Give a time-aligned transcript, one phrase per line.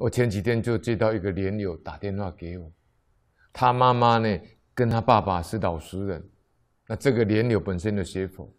[0.00, 2.72] 我前几天就接到一个莲友打电话给我，
[3.52, 4.40] 他妈妈呢
[4.72, 6.30] 跟他爸爸是老实人，
[6.86, 8.50] 那这个莲友本身的学佛，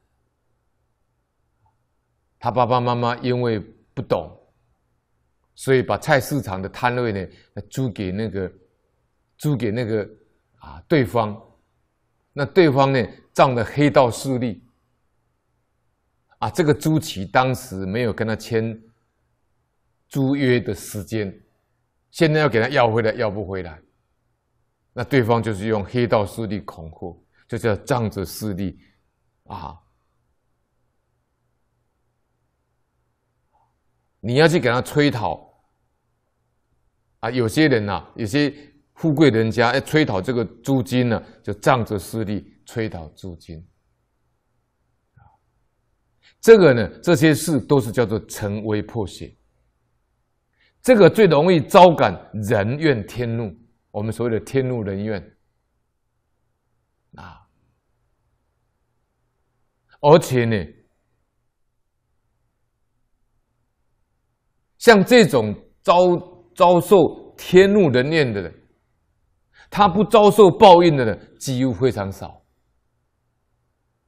[2.38, 3.59] 他爸爸妈妈因为
[3.96, 4.31] 不懂，
[5.55, 7.27] 所以把菜市场的摊位呢
[7.71, 8.53] 租给那个
[9.39, 10.08] 租给那个
[10.60, 11.42] 啊对方，
[12.33, 13.03] 那对方呢
[13.33, 14.63] 仗着黑道势力，
[16.38, 18.80] 啊这个租期当时没有跟他签。
[20.12, 21.34] 租约的时间，
[22.12, 23.81] 现在要给他要回来，要不回来，
[24.91, 27.17] 那对方就是用黑道势力恐吓，
[27.48, 28.77] 就叫仗着势力
[29.45, 29.80] 啊！
[34.20, 35.50] 你要去给他催讨
[37.22, 37.31] 啊！
[37.31, 38.53] 有些人呐、啊，有些
[38.95, 43.66] 富贵人家要催讨这个租金呢，就仗着势力催讨租金。
[46.41, 49.34] 这个呢，这些事都是叫做成威破邪。
[50.81, 53.55] 这个最容易招感人怨天怒，
[53.91, 55.22] 我们所谓的天怒人怨。
[57.16, 57.47] 啊，
[60.00, 60.56] 而且呢，
[64.78, 65.95] 像这种遭
[66.56, 66.97] 遭受
[67.38, 68.67] 天怒人怨的人，
[69.69, 72.41] 他不遭受报应的人几乎非常少。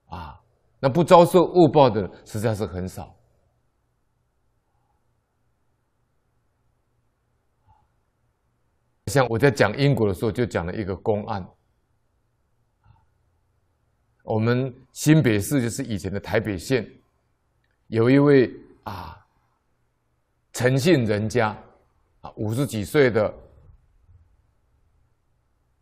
[0.06, 0.42] 啊，
[0.80, 3.16] 那不遭受恶报的人实在是很少。
[9.14, 11.48] 像我在讲英国的时候，就讲了一个公案。
[14.24, 16.90] 我们新北市就是以前的台北县，
[17.90, 18.52] 有一位
[18.86, 19.24] 啊
[20.52, 21.56] 诚信人家
[22.22, 23.32] 啊五十几岁的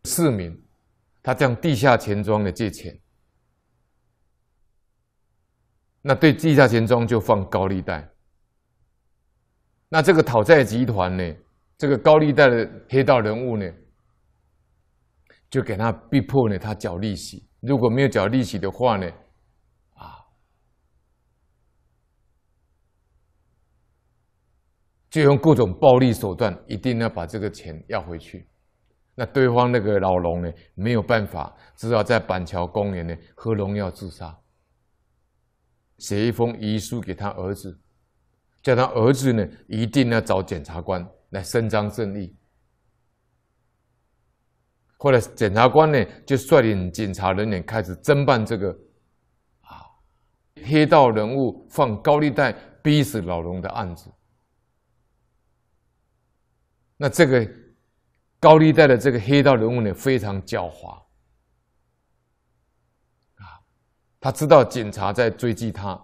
[0.04, 0.62] 市民，
[1.22, 3.00] 他向地下钱庄的借钱，
[6.02, 8.06] 那对地下钱庄就放高利贷，
[9.88, 11.34] 那这个讨债集团呢？
[11.82, 13.68] 这个高利贷的黑道人物呢，
[15.50, 17.44] 就给他逼迫呢，他缴利息。
[17.58, 19.10] 如果没有缴利息的话呢，
[19.94, 20.22] 啊，
[25.10, 28.48] 就用各种暴力手段，一定要把这个钱要回去。
[29.16, 34.38] 那对方那个老龙呢，没有办法，只好在板桥公园呢喝农药自杀，
[35.98, 37.76] 写一封遗书给他儿子，
[38.62, 41.04] 叫他儿子呢一定要找检察官。
[41.32, 42.34] 来伸张正义。
[44.96, 48.70] 后来检察官呢，就率领警察人员开始侦办这个
[49.62, 49.82] 啊
[50.64, 54.08] 黑道人物放高利贷逼死老龙的案子。
[56.96, 57.50] 那这个
[58.38, 61.02] 高利贷的这个黑道人物呢，非常狡猾
[63.36, 63.58] 啊，
[64.20, 66.00] 他知道警察在追击他，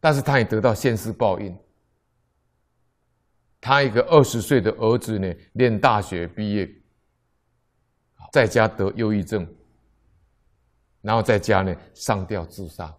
[0.00, 1.56] 但是他也得到现世报应。
[3.64, 6.70] 他一个二十岁的儿子呢，念大学毕业，
[8.30, 9.48] 在家得忧郁症，
[11.00, 12.94] 然后在家呢上吊自杀。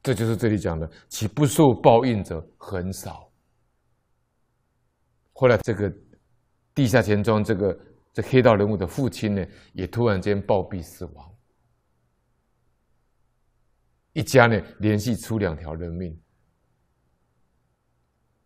[0.00, 3.28] 这就是这里讲的，其不受报应者很少。
[5.32, 5.92] 后来这个
[6.72, 7.76] 地下钱庄这个
[8.12, 11.34] 这黑道人物的父亲呢，也突然间暴毙死亡，
[14.12, 16.16] 一家呢连续出两条人命。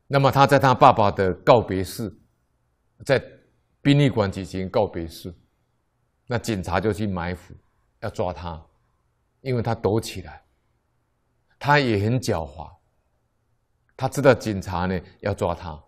[0.06, 2.14] 那么他在他爸爸的告别式，
[3.06, 3.22] 在
[3.80, 5.34] 殡仪馆举行告别式，
[6.26, 7.54] 那警察就去埋伏，
[8.00, 8.62] 要抓他，
[9.40, 10.42] 因为他躲起来，
[11.58, 12.70] 他也很狡猾，
[13.96, 15.82] 他知道警察呢要抓他，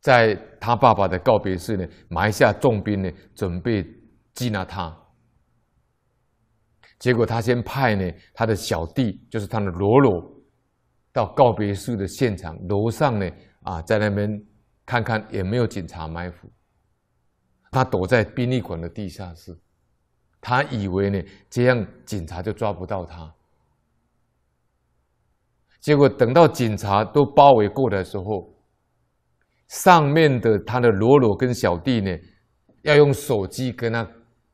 [0.00, 3.84] 在他爸爸的告别式呢埋下重兵呢，准备
[4.34, 4.96] 缉拿他，
[7.00, 10.39] 结果他先派呢他的小弟，就是他的罗罗。
[11.12, 13.28] 到告别式的现场楼上呢，
[13.62, 14.30] 啊，在那边
[14.86, 16.48] 看看也没有警察埋伏，
[17.72, 19.58] 他躲在殡仪馆的地下室，
[20.40, 23.34] 他以为呢这样警察就抓不到他，
[25.80, 28.54] 结果等到警察都包围过来的时候，
[29.66, 32.16] 上面的他的罗罗跟小弟呢，
[32.82, 34.08] 要用手机跟他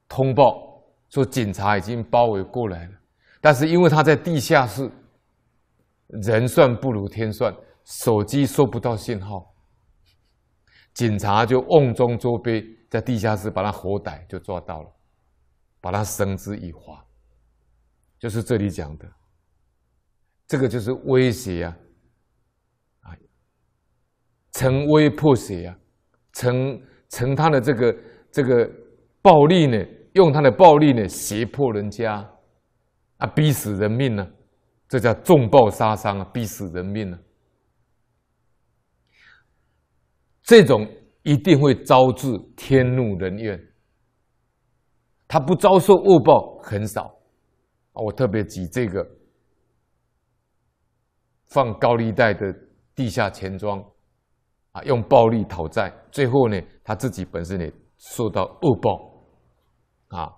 [0.08, 2.92] 通报说警察已经包围过来了，
[3.42, 4.90] 但是因为他在地下室。
[6.08, 7.52] 人算不如天算，
[7.84, 9.52] 手机收不到信号，
[10.94, 14.90] 警察就瓮中捉鳖，在地下室把他活逮，就抓到了，
[15.80, 17.04] 把他绳之以法，
[18.18, 19.06] 就是这里讲的，
[20.46, 21.76] 这个就是威胁呀，
[23.00, 23.10] 啊，
[24.52, 25.76] 成威破邪呀，
[26.32, 27.96] 成成他的这个
[28.30, 28.70] 这个
[29.20, 32.24] 暴力呢，用他的暴力呢胁迫人家，
[33.16, 34.24] 啊，逼死人命呢。
[34.88, 37.18] 这叫重报杀伤啊，逼死人命啊！
[40.42, 40.88] 这种
[41.22, 43.60] 一定会招致天怒人怨。
[45.26, 47.02] 他不遭受恶报很少
[47.92, 49.04] 啊，我特别举这个
[51.48, 52.54] 放高利贷的
[52.94, 53.84] 地下钱庄
[54.70, 60.32] 啊，用暴力讨债，最后呢，他自己本身也受到恶报啊。